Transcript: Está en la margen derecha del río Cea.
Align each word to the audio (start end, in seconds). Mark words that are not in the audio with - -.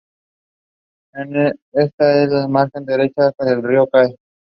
Está 1.73 2.23
en 2.23 2.33
la 2.33 2.47
margen 2.47 2.85
derecha 2.87 3.31
del 3.37 3.61
río 3.61 3.87
Cea. 3.93 4.09